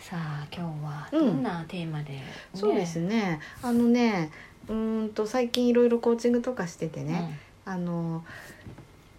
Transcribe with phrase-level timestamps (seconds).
[0.00, 2.22] さあ今日はどんなテーマで、ね。
[2.54, 3.38] そうですね。
[3.62, 4.30] あのね、
[4.66, 8.24] うーんと最近いろいろコーチングとかしててね、あの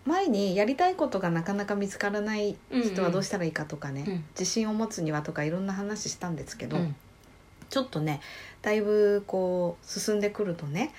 [0.06, 4.26] 前にやりたいことがなかなか見つからない人はどうしたらいいかとかね、うん。
[4.32, 6.96] 自信を持つにはとかいろんな話したんですけど、うん。
[7.70, 8.20] ちょっとね、
[8.64, 10.92] だいぶこう進んでくるとね。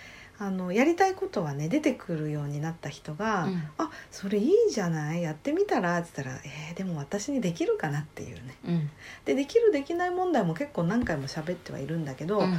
[0.45, 3.63] あのやりたいことはね出てくるようになった人が「うん。
[3.79, 5.23] あそれいいじゃない？
[5.23, 8.57] やってみたら」って言ったら「えーでも私にできるかな?」っていうね。
[8.67, 8.91] うん。
[9.25, 12.55] でできるできない問題も結構何回も喋ってはいるんだけど、うん。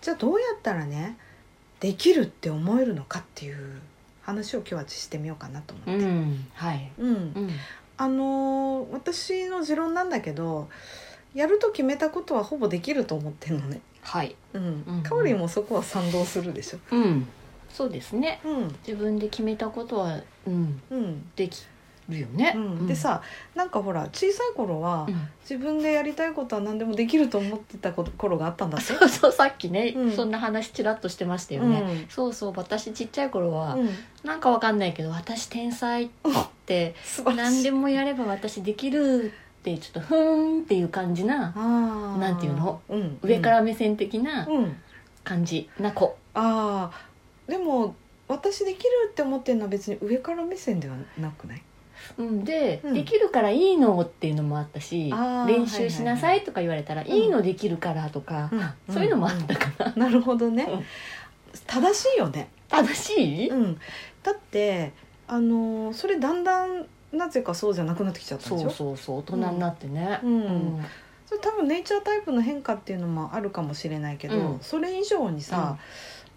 [0.00, 1.16] じゃあどうやったらね
[1.78, 3.80] できるって思えるのかっていう
[4.22, 6.04] 話を今日はしてみようかなと思って。
[6.04, 6.46] うん。
[6.54, 6.90] はい。
[6.98, 7.14] うん。
[7.14, 7.50] うん。
[7.96, 10.68] あのー私の持論なんだけど
[11.34, 13.80] やると決めたことはほぼできると思ってるのね。
[14.02, 14.36] はい。
[14.54, 14.84] うん。
[14.86, 15.02] うん。
[15.02, 16.78] かおりんもそこは賛同するでしょ。
[16.90, 17.26] うん。
[17.68, 18.40] そうですね。
[18.44, 18.76] うん。
[18.86, 20.80] 自分で決めたことはうん。
[20.90, 21.30] うん。
[21.36, 21.62] でき
[22.08, 23.22] るよね、うん、でさ
[23.54, 25.28] なんかほら小さい頃はうん。
[25.42, 28.86] 自分でやりたいことは何でもできると思ってたこと頃があったんだって？
[28.94, 30.10] そうそうさっきね、うん。
[30.12, 36.08] そんな話ちらっとしてましたよね、そうそう私ちっちゃい頃は、うなんかわかんないけど私天才っ
[36.66, 36.96] て
[37.36, 41.52] 何でもやれば私できるってちょっとふーんっていう感じな
[42.18, 44.76] なんていうの、うん、上から目線的なうん、
[45.22, 46.16] 感じな子。
[46.34, 47.94] ああでも
[48.28, 51.62] 私できるって思ってるのは別に上から目線ではなくない？
[52.18, 52.94] うん、で、うん。
[52.94, 55.12] できるからいいのっていうのもあったし
[55.46, 58.94] 練習しなさいとか言われたら、いいいのできるからとか、うん。
[58.94, 60.84] そういうのもあったかな、 なるほどね、うん。
[61.66, 63.80] 正しいよね、正しい、うん、
[64.22, 64.92] だって
[65.26, 68.70] あのーそれだんだんなぜかそうじゃなくなってきちゃったんでしょ？
[68.70, 70.84] そうそうそう大人になってね、うん。
[71.26, 74.58] それ多分ネイチャータイプの変化っていうのもあるかもしれないけど、うん。
[74.60, 75.76] それ以上にさ、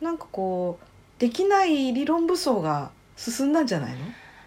[0.01, 0.85] なんかこう
[1.19, 3.97] できない理論武装が進んだんじゃないの、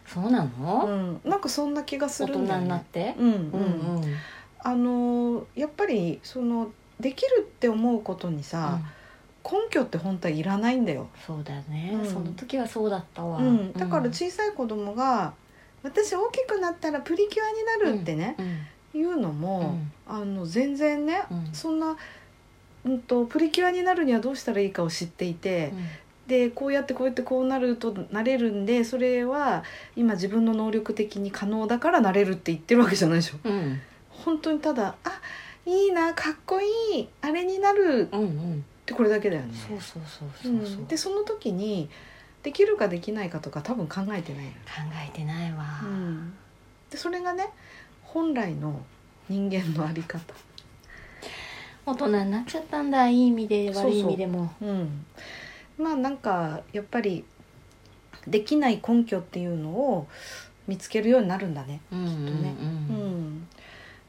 [0.07, 2.65] そうなうの、ん、なんかそんな気がす大人るんだよね。
[2.65, 3.33] になって、うんうん。
[3.33, 4.15] うんうん。
[4.61, 8.81] あのーやっぱりそのできるって思うことにさ、
[9.45, 12.05] 根拠って本当はいらないんだよ、そうだね、うん。
[12.05, 15.35] その時はそうだったわ、うん、だから小さい子供が
[15.87, 18.59] 「私大きくなったらプリキュアになる」ってね、うん
[18.95, 19.93] 言うのうも、ん。
[20.07, 21.49] あの全然ね、うん。
[21.53, 21.97] そんな、
[22.85, 25.73] うん、とプリキュアになるにはどうしたらいいかを知っていて、
[26.27, 29.65] でこうやってこうやってこうなるとなれるんでそれは
[29.95, 33.37] 今自分の能力的に可能だからなれるって言ってるわけじゃないでしょ。
[33.45, 33.81] うんうん。
[34.11, 35.21] 本当にただ「あ
[35.67, 38.55] いいなかっこいいあれになる」うんうん。
[38.55, 39.53] ってこれだけだよね。
[39.69, 40.87] そうそうそうそうそう、うん。
[40.87, 41.91] でその時に
[42.47, 44.57] できるかできないかとか多分考えてないの、考
[45.05, 46.33] えてないわ、うん、
[46.89, 47.49] でそれがね
[48.03, 48.83] 本来の
[49.29, 50.33] 人間のあり方、
[51.85, 53.09] 大人になっちゃったんだ。
[53.09, 54.55] いい意味で悪い意味でも。
[54.63, 55.05] うん、
[55.77, 57.25] まあなんかやっぱり
[58.29, 60.07] できない根拠っていうのを
[60.69, 61.81] 見つけるようになるんだね。
[61.91, 62.55] うんうんとね。
[62.61, 63.49] うんうん。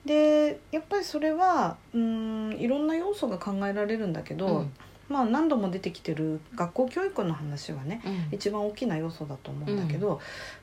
[0.06, 4.74] でやっぱりそれはうんいろんな要素が考えられるんだけど、うん
[5.10, 8.36] まあ何度も出てきてる学校教育の話はねうん。
[8.36, 10.20] 一番大きな要素だと思うんだけど、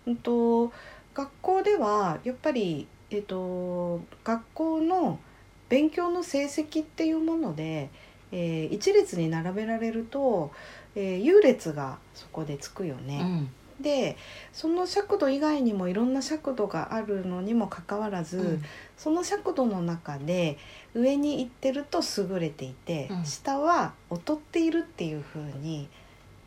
[0.07, 0.17] うん。
[0.17, 0.73] と
[1.15, 5.19] 学校ではやっぱり、えっと学校の
[5.69, 7.91] 勉強の成績っていうもので、
[8.33, 10.53] えー一列に並べられると、
[10.95, 13.21] えー優劣がそこでつくよね。
[13.23, 13.49] うん
[13.81, 14.17] で
[14.53, 18.63] その尺度以外にもいろんな尺度があるのにもかかわらず、うん。
[18.97, 20.59] その尺度の中で
[20.95, 23.25] 上に行ってると優れていて、うん。
[23.25, 25.89] 下は劣っているっていう風に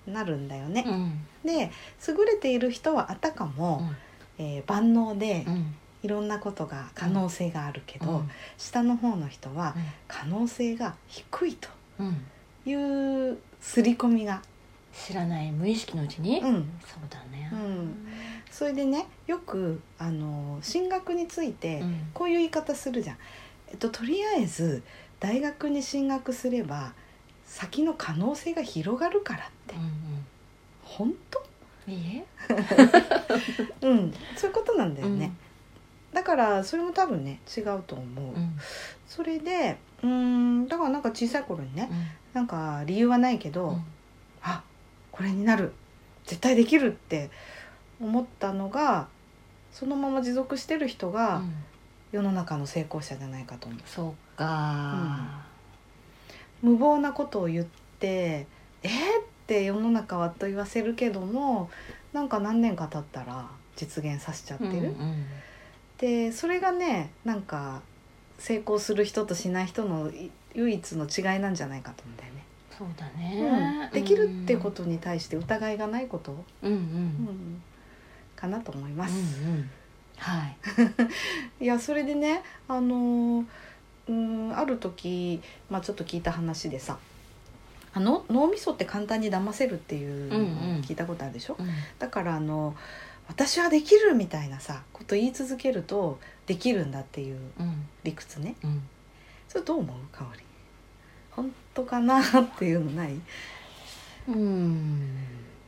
[0.06, 0.86] なるんだよね。
[0.88, 1.26] うん。
[1.46, 1.72] で
[2.08, 3.84] 優れている人はあたかも、
[4.38, 5.76] えー万能でうん。
[6.04, 8.32] いろんなことが可能性があるけど、うん。
[8.58, 9.84] 下の方の人はうん。
[10.08, 11.70] 可能性が低いと
[12.00, 12.26] うん。
[12.66, 12.74] い
[13.32, 14.42] う刷り込みが、
[15.06, 17.50] 知らない無意識のうちに、うん、そうだね。
[17.54, 18.08] うん。
[18.50, 22.08] それでねよくあの進学についてうん。
[22.14, 23.18] こういう言い方するじゃん。
[23.70, 24.84] えっと、とりあえず
[25.20, 26.94] 大学に進学すれば
[27.46, 29.76] 先の可能性が広がるからって。
[29.76, 30.26] うん
[30.84, 31.40] 本当？
[31.88, 32.26] うんいいえ。
[33.82, 34.14] うん。
[34.36, 35.32] そういうことなんだよね、
[36.12, 36.16] うん。
[36.16, 38.58] だからそれも多分ね違うと思う、うん。
[39.06, 41.90] それでうーんだからなんか小さい頃にね
[42.34, 43.80] なんか理由はないけど、
[45.18, 45.74] これになる
[46.26, 47.30] 絶対できるって
[48.00, 49.08] 思ったのが
[49.72, 51.64] そのまま持続してる人うがん
[52.12, 53.80] 世の中の成功者じゃないかと思う。
[53.86, 55.46] そうか
[56.62, 57.66] 無謀なことを言っ
[58.00, 58.48] て
[58.84, 61.70] 「えっ?」って世の中はと言わせるけども
[62.14, 64.72] なんか何年か経ったら実現させちゃってる。
[64.72, 65.26] うんうん
[65.98, 67.82] でそれがねなんか
[68.38, 72.44] 成功する人としない人のい唯一の違いなんじゃないかと思うんだよね。
[72.78, 73.20] そうだうん。
[73.20, 76.78] ね、できるってことに対して疑いがないこと、うんうん。
[76.78, 77.62] うん。
[78.36, 79.14] かなと思います。
[79.44, 79.70] うんうん。
[80.18, 80.58] はい。
[81.64, 83.46] いやそれでねあのー
[84.10, 86.98] うんある時、まあ、ちょっと聞いた話でさ
[87.94, 90.82] あの脳みそって簡単に騙せるっていうのをうんうん。
[90.82, 91.68] 聞いたことあるでしょ、うん。
[92.00, 92.76] だからあの
[93.28, 97.86] 私はできるみたいなさこと言い続けるとできるんだっていううん。
[98.04, 98.56] 理屈ね。
[98.64, 98.82] うん。
[99.50, 99.98] それどう思う？
[100.12, 100.44] 香り
[101.38, 102.24] 本当かなっ
[102.58, 103.14] ていうのない？
[104.28, 105.16] うん。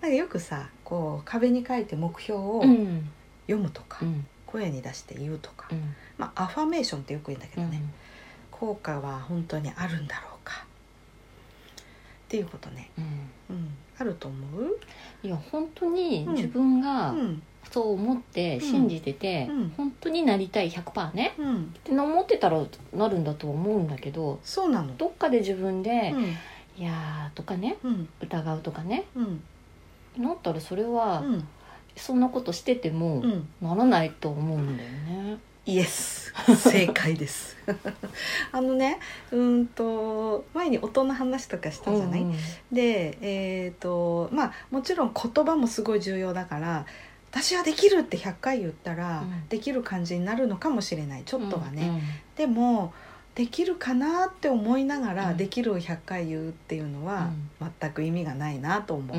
[0.01, 3.09] なんかよくさこう壁に書いて目標をうん。
[3.47, 4.27] 読むとか、うん。
[4.45, 5.95] 声に出して言うとか、うん。
[6.17, 7.89] まあアファメーションってよく言うんだけどね、うん。
[8.51, 10.28] 効果は本当にあるんだろ
[12.29, 13.55] っていうことね、うん。
[13.55, 14.77] うん、あると思う？
[15.23, 16.33] いや本当にうん。
[16.35, 17.41] 自分がうん。
[17.71, 19.73] そう思って信じてて、うん。
[19.75, 21.33] 本当になりたい100%ね。
[21.39, 21.63] うん。
[21.63, 24.95] って思ってたらなるんだと思うんだけどそうなの。
[24.95, 26.23] どっかで自分でうん
[26.77, 28.07] 「いやー」とかねうん。
[28.21, 29.43] 疑うとかねうん。
[30.17, 31.47] なったらそれはうん。
[31.95, 33.47] そんなことしててもうん。
[33.59, 35.37] ならないと思うんだよね。
[35.65, 36.33] イエス。
[36.57, 37.57] 正解です。
[38.51, 38.99] あのね
[39.31, 42.35] うんと前に音の話とかしたじゃない、うん
[42.71, 46.85] でえっ、とまあもちろん言葉もすごい重要だから
[47.31, 49.47] 私はできるって100回言ったら、うん。
[49.49, 51.23] できる感じになるのかもしれない。
[51.25, 52.01] ちょっとはね、うん。
[52.35, 52.91] でも
[53.35, 55.37] できるかなって思いながら、うん。
[55.37, 57.31] できるを100回言うっていうのは、
[57.79, 59.17] 全く意味がないなと思う、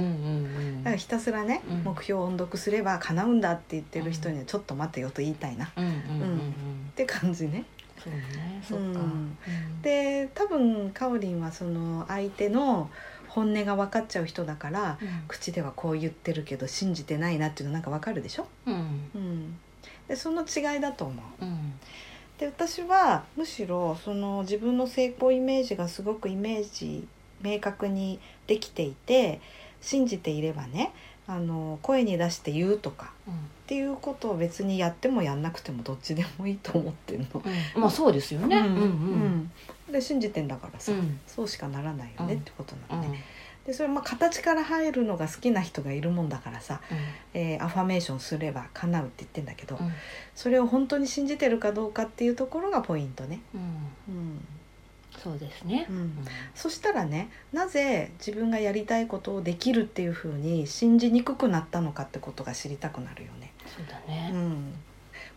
[0.78, 1.84] だからひたすらね、うん。
[1.84, 5.66] 目標を音読すれば叶うんだって言ってる人にはちょっと待てよと言いたいな。
[5.66, 5.96] っうんうんうんう
[6.34, 6.54] ん。
[6.94, 7.64] て感じね。
[8.02, 9.00] そうねそっか、
[9.82, 12.88] で多分かおりんはその相手の
[13.28, 14.98] 本音が分かっちゃう人だから
[15.28, 18.74] 口ではこう言ってるけど信じてないなっていうのなんか分かるでしょ、うん。
[19.14, 19.58] うん、
[20.08, 21.44] でその違いだと思う。
[21.44, 21.74] うん
[22.40, 27.06] で私はむしろその自分の成功イメージがすごくイメージ
[27.42, 29.40] 明確にできていて
[29.82, 30.92] 信じていればね
[31.26, 33.34] あの声に出して言うとかうん。
[33.34, 33.37] っ
[33.70, 37.26] ていうことを別にやってもやんなくてもどっちでもいいと思ってんの。
[37.34, 37.81] うん。
[37.81, 38.56] まあそうですよね。
[38.56, 38.64] うん。
[38.64, 39.52] うんうん
[39.93, 41.20] で信じてんだからさ、うん。
[41.26, 43.06] そうしかならないよねってことなうん。
[43.06, 43.22] のね。
[43.66, 46.80] でそれまあ形から入るのが好きな人がいるもんだからさ、
[47.34, 49.92] えーアファメーションすれば叶うって言ってんだけど、うん
[50.34, 53.40] それを本当に信じてるかどうかっていうところがポイントね。
[53.54, 53.60] うん
[54.14, 54.44] うん
[55.22, 55.86] そうですね。
[55.90, 56.12] うんうん
[56.54, 63.52] そしたらねなぜ自分がやりたいことをできるっていうふうに信じにくくなったのかってことが知りたくなるよね。
[63.66, 64.30] そうだうね。
[64.30, 64.72] ん、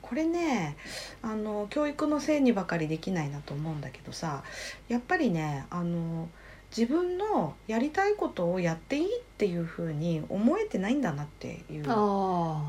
[0.01, 0.77] これね
[1.21, 4.43] あの教育のせいにばかりできないなと思うんだけどさ
[4.87, 6.29] やっぱりねあの
[6.75, 12.67] 自分のやりたいことをやっていいっていうふうに思えてないんだなっていう、の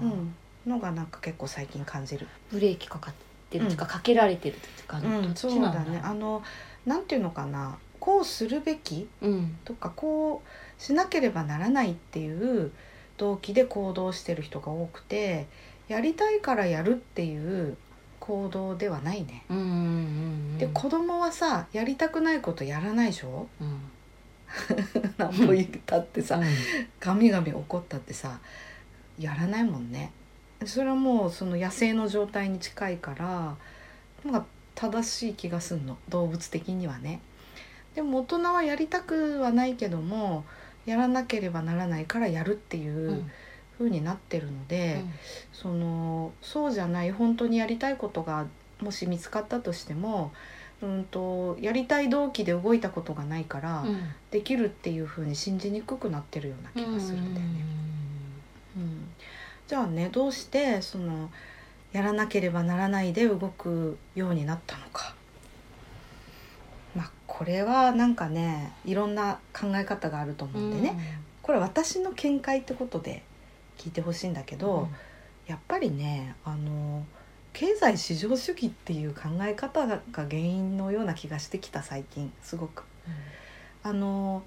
[0.67, 2.29] がなんか結構最近感じる。
[2.51, 3.15] ブレーキかかっ
[3.51, 6.01] てるとか、かけられてるとか、うん、どっそうだね。
[6.05, 6.43] あの
[6.85, 7.79] なんていうのかな。
[8.01, 9.57] こうするべきうん。
[9.65, 12.71] とかこうしなければならないっていう
[13.17, 15.47] 動機で行動してる人が多くて
[15.89, 17.79] やりたいからやるっていう
[18.21, 19.45] 行動ではないね。
[19.49, 20.59] うんうんうん。
[20.59, 23.47] で子供はさやりたくないことやらないでしょ？
[23.61, 23.81] うん
[25.19, 26.41] 何歩言ったってさ
[27.01, 28.41] ガミガミ怒ったってさ
[29.19, 30.13] やらないもんね。
[30.65, 33.57] それはもうその野生の状態に近いから
[34.25, 37.21] なんか正しい気がすんの動物的にはね。
[37.95, 40.45] でも大人はやりたくはないけども
[40.87, 43.31] やらなければならないからやるっていううんうん
[43.79, 45.05] 風になってるので、
[45.53, 48.47] そのそうじゃない本当にやりたいことが
[48.81, 50.33] もし見つかったとしても、
[50.85, 54.01] うん、とやりたい動機で動いたことがないから、うん。
[54.31, 57.65] できるっていう風に信じにくくなってるような気がするんだよね。
[58.77, 59.09] うん。
[59.67, 61.31] じゃあねどうしてその
[61.93, 65.15] やらなければならないで動くようになったのか。
[66.95, 73.23] まあこれはなんかねいろんな考え方があると思うんでね、これ私の見解ってことで
[73.79, 74.89] 聞いてほしいんだけど、
[75.47, 77.05] やっぱりねあの
[77.55, 82.85] 経済市場主義っていう考え方が原因のような気がしてきた最近すごく。
[83.83, 84.43] あの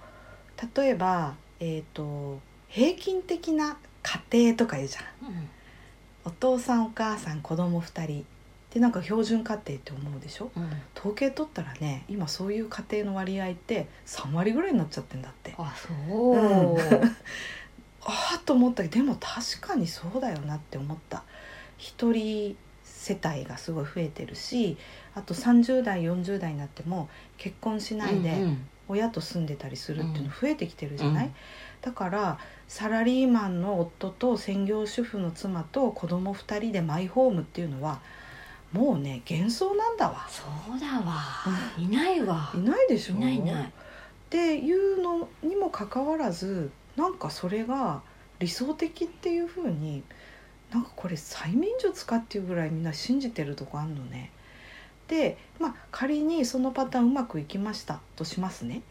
[0.75, 5.29] 例えば、えー、と平均的な家庭とか言うじゃん。
[5.29, 5.49] うん。
[6.25, 8.25] お父さんお母さん子供2人
[8.73, 10.51] でなんか標準家庭って思うでしょ？
[10.55, 10.69] うん。
[10.97, 15.53] 統計取ったらね今そういう家庭の割合って3割ぐらいになっちゃってんだって。
[15.57, 16.37] あそう、う
[16.75, 16.77] ん
[18.09, 21.23] ああと思ったけどでも確かにそうだよなって思った。
[21.77, 22.57] 一人
[23.07, 24.77] 世帯がすごい増えてるし
[25.15, 31.33] あと30代40代になっても結婚しないで、うん親と住んでたりするっていうの増えてきてるじゃない、うん。
[31.81, 37.99] だからサラリーマンの夫と専業主婦の妻と子供2人でマイホームっていうのは
[38.71, 40.25] もうね幻想なんだわ。
[40.29, 41.21] そうだわ。
[41.77, 42.49] いないわ。
[42.55, 43.15] いないでしょ？
[43.15, 43.65] いないいない。
[43.65, 43.69] っ
[44.29, 48.01] ていうのにもかかわらずなんかそれが
[48.39, 50.01] 理想的っていうふうに
[50.71, 54.31] なんかこれ催眠術かっていうぐらいみんな信じてるとこあんのね。
[55.07, 58.81] でまあ仮にそのパターンうまくいきましたとしますね。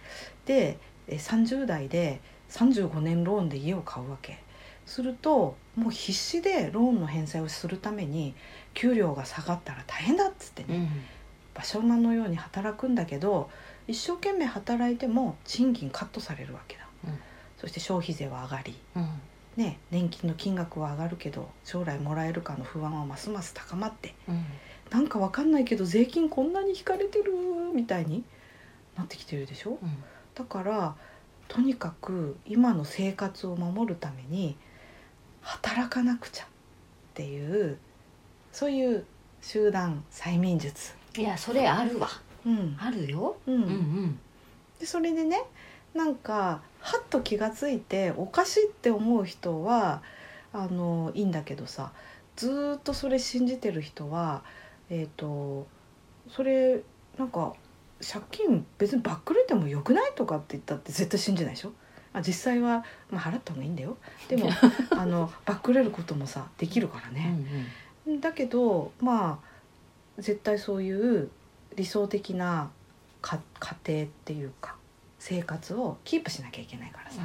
[0.47, 0.79] で
[1.09, 4.39] え30代で35年ローンで家を買うわけ。
[4.87, 8.35] するともう必死でローンの返済をするために
[8.73, 10.89] 給料が下がったら大変だっつってね、うん
[11.57, 13.49] 馬車馬のように働くんだけど
[13.89, 17.19] 一生懸命働いても賃金カットされるわけだ、うん
[17.57, 19.09] そして消費税は上がり、うん
[19.57, 24.45] ね、年金の金額は上がるけど将来もらえるかの不安はますます高まってうん。
[24.91, 27.33] なんかわかんないけど税金こんなに引かれてる
[27.75, 28.23] みたいに
[28.97, 29.79] なってきてるでしょ？
[29.83, 30.05] うん。
[30.35, 30.95] だから
[31.49, 34.57] とにかく今の生活を守るために
[35.41, 36.49] 働かなくちゃっ
[37.15, 37.79] ていう
[38.53, 39.07] そういう
[39.41, 40.95] 集団催眠術。
[41.17, 42.09] いやそれあるわ。
[42.45, 42.77] うん。
[42.79, 43.37] あるよ。
[43.47, 43.55] うん。
[43.55, 44.19] うんうん。
[44.79, 45.43] でそれでね
[45.97, 50.03] なんかはっと気がついておかしいって思う人は
[50.53, 51.93] あのいいんだけどさ
[52.37, 54.43] ずーっとそれ信じてる人は
[54.91, 55.67] えっ、と
[56.31, 56.81] それ
[57.19, 57.55] なんか
[58.01, 61.73] 借金別にバックれてもよくないとかって言ったって絶対信じないでしょ？
[62.13, 63.97] あ実際は、まあ、払った方がいいんだよ。
[64.29, 64.49] でも
[64.91, 69.57] あのバックれることもさできるからうんね、だけどまあ
[70.19, 71.31] 絶対そういう
[71.75, 72.71] 理想的な
[73.21, 74.77] か家庭っていうか
[75.29, 77.23] 生活をキープしなきゃいけないからさ、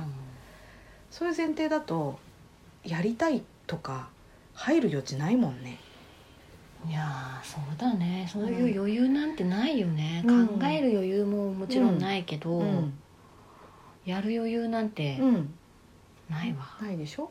[1.12, 2.18] そういう前提だと
[2.84, 4.10] やりたいとか
[4.56, 5.78] 入る余地ないもんね。
[6.90, 8.28] いやーそうだね。
[8.28, 10.48] そういう余裕なんてないよね、うん。
[10.48, 12.94] 考える余裕ももちろんないけど、うん。
[14.04, 15.54] やる余裕なんてうん、
[16.28, 17.30] ないわ、ないでしょ？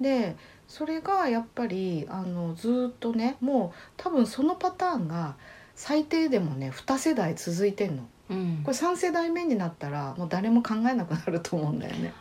[0.00, 0.34] で
[0.66, 5.36] それがやっぱりあのずーっとねもう多分そのパターンが
[5.76, 8.08] 最低でもね2世代続いてんの。
[8.30, 8.60] うん。
[8.64, 12.12] これ3世代目になったらもう誰も考えなくなると思うんだよね。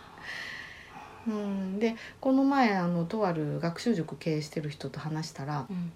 [1.27, 5.91] うん、でこの前あのとある学習塾経営してる人と話したら、うん。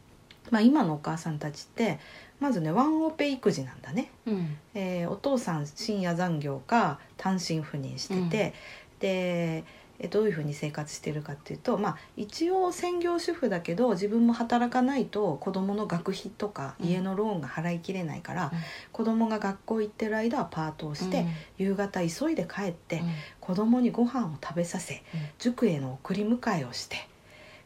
[0.51, 1.99] まあ、今のお母さんたちって
[2.39, 4.57] まずねワンオペ育児なんだね、うん。
[4.75, 8.53] えーお父さん深夜残業か単身赴任してて、
[8.99, 9.63] でえ
[10.09, 16.87] どういうふうに生活してるかっていうと、まあ、一応専業主婦だけど自分も働かないと子供の学費とかうん。
[16.87, 18.59] 家のローンが払いきれないから、うん。
[18.91, 21.25] 子供が学校行ってる間はパートをして、
[21.57, 23.11] 夕方急いで帰って、うん。
[23.39, 25.01] 子供にご飯を食べさせ、うん。
[25.39, 27.07] 塾への送り迎えをして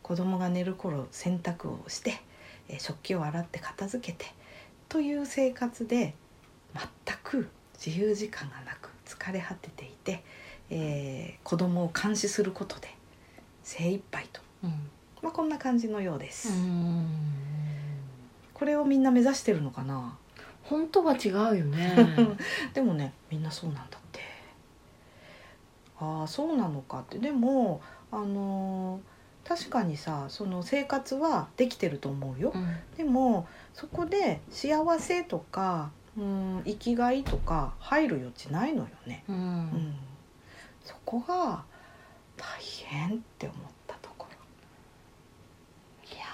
[0.03, 2.21] 子供が寝る頃洗濯をして、
[2.69, 4.31] えー食器を洗って片付けて
[4.89, 6.13] という生活で
[6.75, 7.49] 全く
[7.83, 10.23] 自由時間がなく疲れ果てていて、
[10.69, 12.93] えー子供を監視することで
[13.63, 14.69] 精一杯と、うん。
[15.21, 17.07] まあ、こんな感じのようです、うん。
[18.53, 20.17] これをみんな目指してるのかな？
[20.63, 21.95] 本当は違うよね。
[22.73, 24.19] でもねみんなそうなんだって。
[25.99, 27.19] ああそうなのかって。
[27.19, 27.81] でも
[28.11, 29.01] あのー
[29.47, 32.51] 確かにさその生活はできてると思うよ。
[32.53, 32.77] うん。
[32.97, 39.95] でもそこで幸せとかうん生きがいとか入る余地ないのよね、ううんん、
[40.87, 41.65] そこが
[42.37, 46.09] 大変って思ったところ。
[46.09, 46.25] いや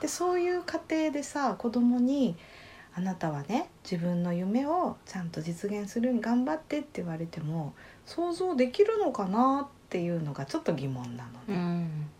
[0.00, 2.36] でそういう過程でさ子供に
[2.94, 7.72] 「あなたはね自分の夢をちゃんと実現するに頑張って」って言われても
[8.04, 11.56] 想像できるのかなっていうのがちょっと疑問なのうね。
[11.56, 12.10] ん。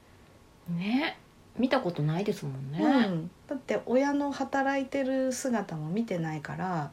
[0.78, 1.18] ね。
[1.58, 6.92] 見たことないですもんね、うん、だって親の働いてる姿も見てないから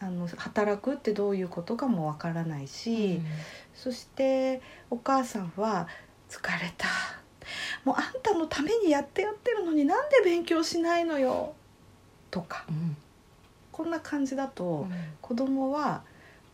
[0.00, 3.20] あの働くってどういうことかもわからないし、
[3.74, 5.88] そしてお母さんは
[6.30, 6.86] 「疲れた。
[7.84, 11.54] もうあんたのためにやってやってるのになんで勉強しないのよ」
[12.30, 12.64] とか。
[12.68, 12.96] うん。
[13.72, 14.90] こんな感じだうとん。
[15.20, 16.02] 子供は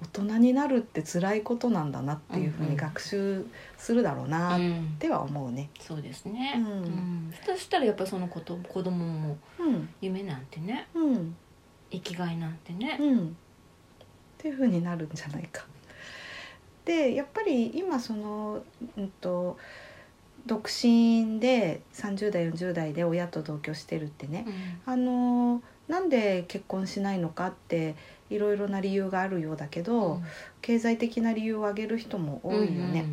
[0.03, 3.47] 大人になるって辛いことなんだなっていうふううんうんに学習
[3.79, 5.71] するだろうなっうんては思うね。
[5.81, 6.65] そうですね、うん。
[6.65, 7.35] うん。
[7.47, 9.89] そしたらやっぱりそのこと子供もうん。
[10.01, 10.87] 夢なんてね。
[10.95, 11.37] うん
[11.95, 13.31] 生きがいなんてね、うん、っ
[14.39, 15.65] ていうふうになるんじゃないか。
[16.85, 18.63] でやっぱり今その、
[18.97, 19.57] うん、と
[20.47, 24.47] 独身で30代40代で親と同居してるってね、
[24.85, 27.95] あのなんで結婚しないのかって
[28.29, 30.21] いろいろな理由があるようだけど、
[30.61, 33.07] 経済的な理由を挙げる人も多いよね。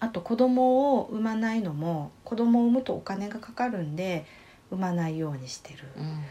[0.00, 4.24] あと子供を産まないのも子供を産むとお金がかかるんで
[4.70, 5.84] 産まないようにしてる。
[5.96, 6.24] うんうん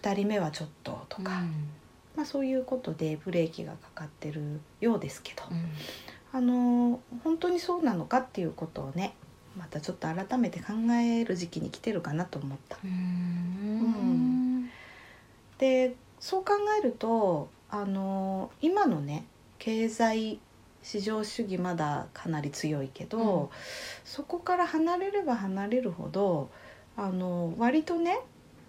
[0.00, 1.42] 2人目はちょっととか、
[2.14, 5.70] まあ、そういうことでブレーキがかかってるようですけど、うん。
[6.32, 9.14] あの本当にそうなのかっていうことをね
[9.56, 12.78] またちょっと改めて考える時期に来てるかなと思った。
[12.84, 14.70] うん。
[15.58, 19.24] でそう考えるとあの今のね
[19.58, 20.40] 経済
[20.82, 23.48] 市場主義まだかなり強いけど、うん。
[24.04, 26.50] そこから離れれば離れるほど
[26.96, 28.18] あの割とね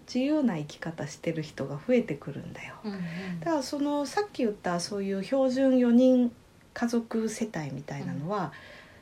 [0.08, 2.76] 自由な生き方してる人が増えてくるんだよ。
[2.82, 2.92] うん
[3.40, 6.32] だからそのさっき言ったそういう標準4人
[6.72, 8.52] 家族世帯みたいなのは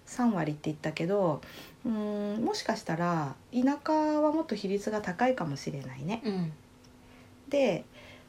[0.06, 1.40] 3割って言ったけど
[1.84, 6.22] うーんもしかしたら田舎はもっと比率が高いかもしれないね。
[6.25, 6.52] うん。
[7.48, 7.84] で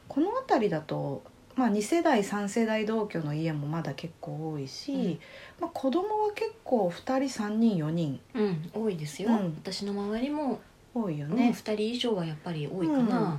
[0.06, 1.22] この辺りだと、
[1.56, 5.18] まあ、2世代3世代同居の家もまだ結構多いし、うん。
[5.60, 8.20] まあ、子供は結構2人3人4人。
[8.34, 9.56] うん多いですよ、うん。
[9.60, 10.58] 私の周りも、ね
[11.02, 11.50] 多いよね。
[11.50, 13.38] 2人以上はやっぱり多いかな、っ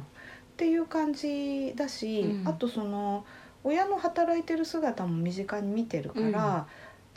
[0.58, 2.48] ていう感じだし、うん。
[2.48, 3.26] あとその
[3.64, 6.64] 親の働いてる姿も身近に見てるから、うん。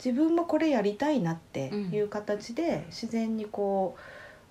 [0.03, 3.95] 自分もこれやりたいなっていう形で自然にこ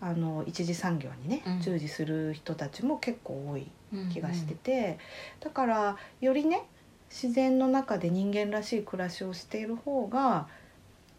[0.00, 1.60] うあの一次産業にね、うん。
[1.60, 4.98] 従事する人たちも結構多いうん気がしてて、
[5.40, 6.62] だからよりね
[7.10, 10.48] 自然の中で人間らしい暮らしをしている方が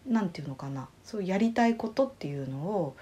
[0.08, 2.96] なんていうのかなそうやりたいことっていうのを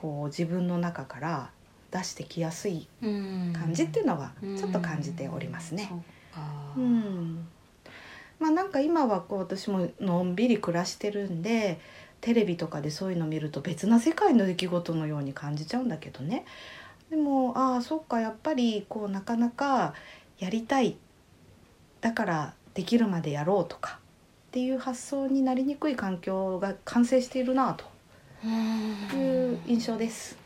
[0.00, 1.50] こう自分の中から
[1.90, 3.52] 出してきやすいうん。
[3.52, 5.90] 感じっていうのはちょっと感じておりますね。
[6.76, 7.46] うん。
[8.38, 11.78] まあなんか今はこう私ものんびり暮らしてるんで
[12.20, 16.44] テレビとかでそういうの見ると別な世界の出来事のように感じちゃうんだけどね。
[17.10, 19.94] でもああそっかやっぱりこうなかなか
[20.38, 20.96] やりたい
[22.00, 23.98] だからできるまでやろうとか
[24.48, 27.84] っていう発想になりにくい環境が完成しているなと
[28.44, 30.38] うんいう印象です。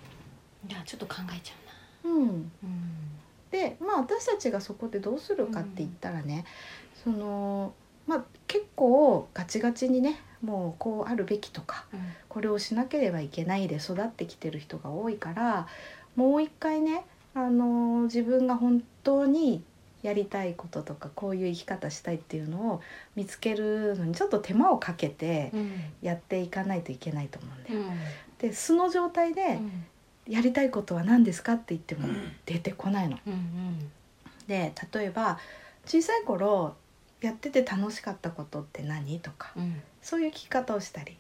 [0.69, 1.55] いやちょっと考えちゃ
[2.05, 2.51] ううん、なうん。
[3.51, 6.45] でまあ私たちがそこでどうするかって言ったらね、
[7.03, 7.73] その
[8.07, 12.01] まあ結構ガチガチにねもうこうあるべきとかうん。
[12.29, 15.69] これをしなければいけないで育ってきてる人が多いから
[16.17, 19.63] もう一回ね、あの自分が本当に
[20.05, 22.83] やりたいこととかこういう生き方したいっていうのを
[23.17, 25.73] 見つけるのにちょっと手間をかけてうん。
[26.03, 27.81] やっていかないといけないと思うんだよ。
[27.81, 27.99] うん。
[28.39, 29.87] で素の状態でうん。
[30.29, 32.07] やりたいことは何ですかって言っても
[32.45, 33.19] 出てこないの。
[33.27, 33.91] うん
[34.47, 35.39] で例えば
[35.87, 36.77] 小さい頃
[37.23, 39.53] やってて楽しかったことって何とか。
[39.57, 39.81] うん。
[40.03, 41.17] そういう聞き方をしたり。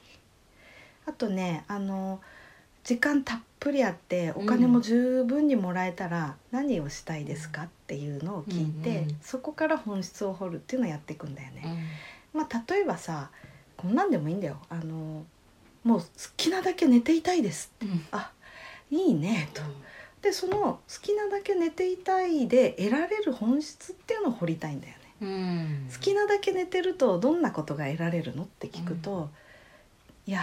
[1.07, 2.21] あとねあの
[2.85, 7.63] 時間たっぷりあってお金も十分にもらえたら何をしたいですか？
[7.63, 11.63] っていうのを聞いて、うんうんそこから本質を掘るっていうのをやっていくんだよね。
[12.35, 12.41] うん。
[12.41, 13.31] まあ、例えばさ
[13.77, 14.59] こんなんでもいいんだよ。
[14.69, 15.25] あの
[15.83, 17.73] もう好きなだけ寝ていたいです。
[17.81, 18.07] うん。
[18.91, 19.63] いいねと。
[20.21, 24.99] でその好きなだけ寝ていたいで得られる本質っていうのを掘りたいんだよね。
[25.23, 25.89] うん。
[25.91, 28.45] 好きなだけ寝てるとどんなことが得られるの？
[28.45, 29.31] って聞くと、
[30.27, 30.43] いやー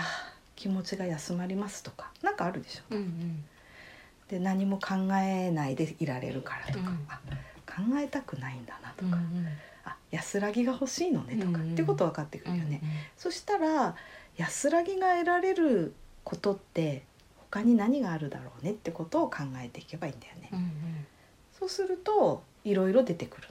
[0.61, 2.83] 気持ちが休まりますとかなんかあるでしょ。
[2.91, 3.43] うんうん。
[4.29, 7.05] で何も考えないでいられるからとか、うん。
[7.09, 7.19] あ
[7.65, 9.47] 考えたくないんだなとか、うんうん。
[9.85, 11.73] あ安らぎが欲しいのねとか、うんうん。
[11.73, 13.95] ってこと分かってくるよね、うんそしたら
[14.37, 15.93] 安らぎが得られる
[16.23, 17.03] ことって
[17.49, 20.71] 他に何があるだろうねってことを考えていけばいいんだよね、うんうん。
[21.59, 23.47] そうするといろいろ出てくる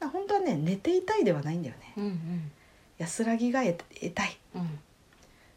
[0.00, 0.06] の。
[0.06, 1.92] あ本当はね寝ていたいではないんだよね。
[1.96, 2.52] うんうん。
[2.98, 4.38] 安らぎが得得たい。
[4.54, 4.78] うん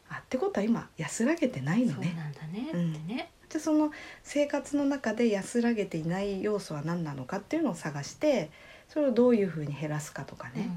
[0.09, 2.93] あってことは今安らげてないのそうねなんだねうん。
[2.93, 3.31] ってね。
[3.49, 3.91] じゃあその
[4.23, 8.49] 生活の中で安らげていない要素は何なのかっていうのを探して
[8.89, 10.69] それをどういうふうに減らすかとかね、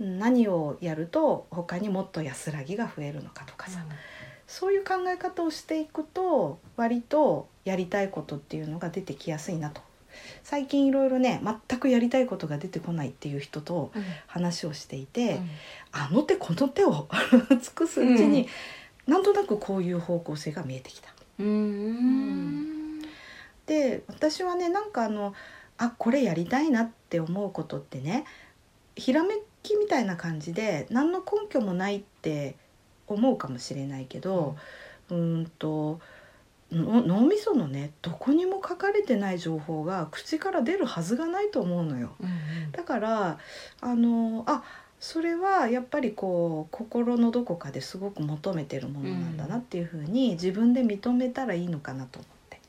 [0.00, 0.18] うん。
[0.18, 3.84] 何をやると他にもっと安らぎが増えるのかとかさ、
[4.46, 9.80] そういう考え方をしていくと割とやりたいことっていうのが出てきやすいなと
[10.42, 14.04] 最近いろいろね全くやりたいことが出てこないっていう人とうん。
[14.26, 15.50] 話をしていて、うん。
[15.92, 17.08] あの手この手を
[17.48, 18.48] 尽くすうちに、
[19.06, 21.12] なんとなくこういう方向性が見えてきた。
[21.38, 21.46] うん。
[21.46, 23.00] うん。
[23.66, 25.34] で私はねなんかあの
[25.78, 28.24] あこれやりたいなって思うことってね
[28.96, 32.56] ひらめきみたいな感じで何の根拠もないって
[33.06, 34.56] 思うかもしれないけど、
[35.08, 36.00] うーんとの
[36.72, 42.14] 脳みそのねどこにも書かれてない情報が口から出るはずがないと思うのよ。
[42.20, 43.38] うんだから
[43.80, 44.62] あのあ
[45.00, 52.60] それはやっぱりこう心のどこかですごく求めてるものなんだなっていうふうに自分で認めたらいいのかなと思って。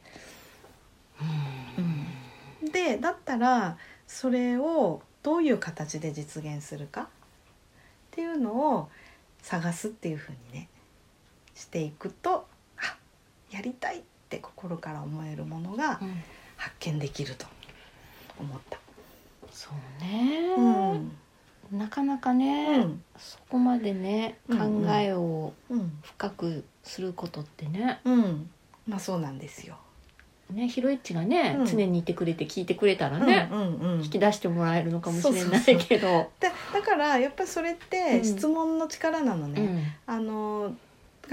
[2.72, 7.06] でだったらそれをどういう形で実現するかっ
[8.12, 8.90] ていうのを
[9.42, 10.70] 探すっていうふうにね
[11.54, 12.61] していくとあ
[13.52, 16.24] やりたいって心から思えるものがうん。
[16.58, 17.48] 発見できると
[18.40, 18.78] 思った。
[19.52, 20.54] そうね、
[21.72, 21.78] うん。
[21.78, 23.02] なかなかうね、ん。
[23.18, 24.90] そこまでね考うんうん。
[24.90, 25.92] えをうん。
[26.04, 28.00] 深くすることってね。
[28.06, 28.50] うん。
[28.88, 29.78] まあそうなんですよ。
[30.52, 31.66] ねヒロイッチがね、うん。
[31.66, 34.04] 常にいてくれて聞いてくれたらね、うんうんうん。
[34.04, 36.30] 引き出してもらえるのかもしれないけど。
[36.40, 38.24] でだからやっぱりそれってうん。
[38.24, 39.62] 質問の力なのね。
[39.62, 39.84] うん。
[40.06, 40.76] あの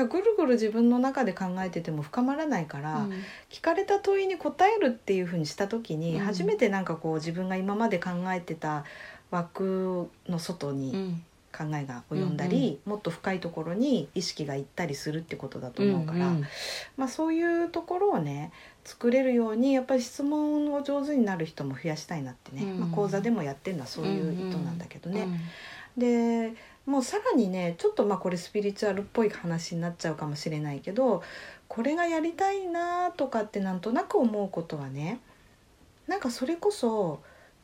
[0.06, 3.12] ぐるぐる自分の中で考えてても深まらないから、うん。
[3.50, 6.20] 聞かれた問いに答えるっていうふうにした時に、うん。
[6.20, 8.84] 初めてなんかこう自分が今まで考えてた
[9.30, 11.24] 枠の外うにん。
[11.50, 16.44] 考えが及んだり、もっと深いところに意識がいったりするってことだと思うから、うん
[16.96, 18.52] まあ、そういうところをね
[18.84, 22.80] 作れるようにやっぱり質問を上手になる人も増やしたいなってね、うん。
[22.80, 25.22] まあ、講座でもやってるのはそういう意図なんだけどね。
[25.96, 26.00] うん。
[26.00, 26.54] で
[26.88, 31.22] もうさらにねちょっとまあこれスピリチュアルっぽい話になっちゃうかもしれないけど
[31.68, 35.20] これがやりたいなとかってなんとなく思うことはね
[36.06, 37.20] なんかそれこそ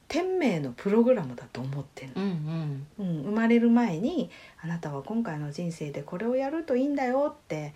[0.08, 3.06] 天命のプログラムだと思ってるの、うんうん。
[3.06, 4.30] うん、生まれる前に
[4.62, 7.72] あなたは今回の人生でこれをやるといいんだよって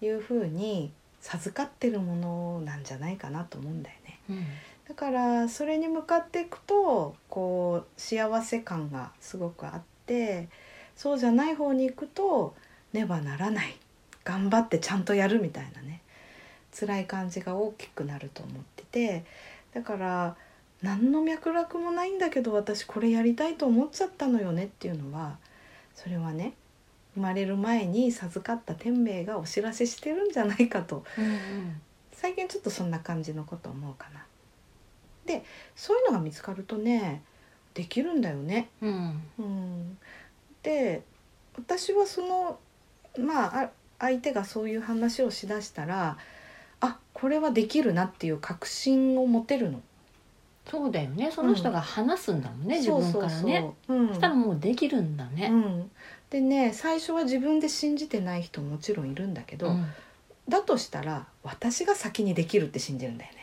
[0.00, 4.18] いうふうに授かってるものなんじゃないかなと思うんだよね。
[4.30, 4.46] うん。
[4.88, 10.48] だからそれに向かっていくとこう幸せ感がすごくあって
[10.98, 12.56] そうじゃない方に行くと
[12.92, 13.76] ねばならない。
[14.24, 16.02] 頑張ってちゃんとやるみたいなね。
[16.78, 19.24] 辛い感じが大きくなると思ってて。
[19.72, 20.36] だから
[20.82, 24.64] 何の脈絡もないんだけど私これやりたいと思っちゃったのよね。
[24.64, 25.38] っていうのは
[25.94, 26.54] それはね
[27.14, 31.04] 生まれる前に授かった天命がお知らせしてるんじゃないかと。
[31.16, 31.80] うん
[32.10, 34.26] 最近ちょっとそんな感じのこと思うかな。
[35.26, 35.44] で
[35.76, 37.22] そういうのが見つかるとね
[37.74, 38.68] できるんだよね。
[38.82, 39.22] うん。
[39.38, 39.98] うん、
[40.62, 41.02] で
[41.56, 42.58] 私はその
[43.18, 46.18] まああ相手がそういう話をしだしたら
[46.80, 49.80] あこれはできるなっていう確信を持てるの。
[50.70, 51.30] そうだよね。
[51.32, 53.72] その人が話すんだもんね、自分からね。
[53.86, 55.90] そしたらもうできるんだね、うん、
[56.28, 59.86] でね最初は自分で信じてない人ももちろんいるんだけど、うん。
[60.48, 63.38] だとしたら私が先にできるって信じるんだよね。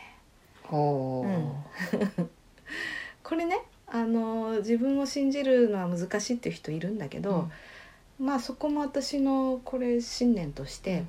[0.62, 2.28] ほう、
[3.22, 7.50] これねあの自分を信じるのは難しいっていう人いるんだけど、
[8.18, 11.04] まあそこも私のこれ信念として、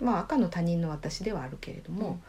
[0.00, 2.22] まあ赤の他人の私ではあるけれども、うん。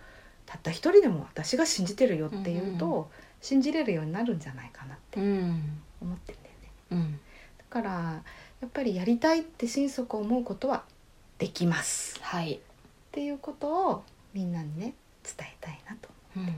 [0.45, 3.05] たった一人でも私が信じてるよっていうと、うんうん
[3.43, 6.71] 信じれるようになるんじゃないかなってうん思ってんだよね。
[6.91, 7.19] うん。
[7.57, 7.91] だから
[8.61, 10.83] やっぱりやりたいって心底思うことは
[11.37, 12.17] できます。
[12.21, 12.59] はい、っ
[13.11, 14.03] ていうことを
[14.33, 16.07] みんなにね伝えたいなと。
[16.37, 16.53] うんうん、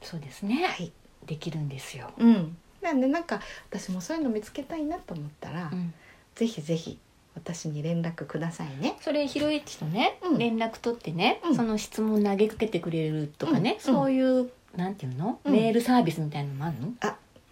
[0.00, 0.90] そうですね、はい、
[1.26, 5.94] できるんですよ、うん、なんでなんか私もそういうの見つけたいなと思ったら、うん、
[6.34, 6.98] ぜひぜひ
[7.34, 8.96] 私に連絡くださいね。
[9.00, 10.38] それひろいちとね、うん。
[10.38, 11.56] 連絡取ってね、うん。
[11.56, 13.80] その質問投げかけてくれるとかね、うん。
[13.80, 15.52] そういうなんていうの、うん。
[15.52, 16.92] メールサービスみたいなのもあるの？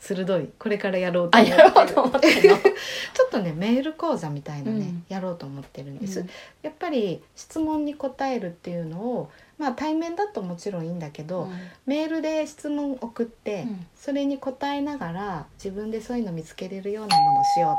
[0.01, 0.49] 鋭い。
[0.59, 5.05] これからやろうとあ思って ちょっとねメール講座みたいなね、うん。
[5.09, 6.31] やろうと思ってるんです、うん。
[6.63, 11.49] やっぱり質問に答えるっていうのをまあ対面だともちろんいいんだけど、
[11.85, 13.87] メールで質問送って、うん。
[13.95, 17.77] それに答えながら自分でそういうの見つけれるようなものをしよ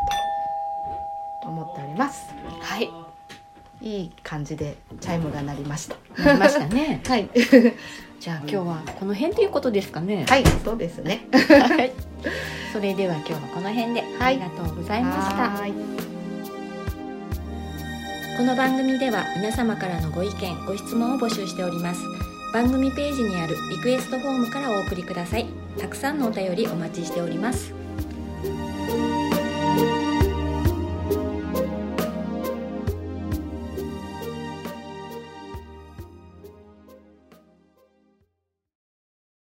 [1.41, 2.21] うと思っております。
[2.59, 2.89] はい。
[3.81, 5.95] いい感じでチャイムが鳴りました。
[6.23, 7.01] なりましたね。
[7.07, 7.29] はい。
[8.19, 10.25] じゃあ今日はこの辺ということですかね。
[10.29, 11.27] はいそうですね。
[11.33, 12.10] はい
[12.71, 14.01] それでは今日はこの辺で。
[14.19, 14.35] はい。
[14.35, 15.49] ありがとうございました、
[18.37, 22.01] この番組では皆様からのご意見ご質問を募集しております。
[22.53, 25.45] 番組ページにあるリクエストフォームからお送りください。
[25.79, 27.73] たくさんのお便りお待ちしております